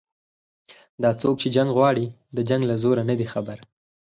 [1.03, 2.05] دا څوک چې جنګ غواړي
[2.35, 3.57] د جنګ له زوره نه دي خبر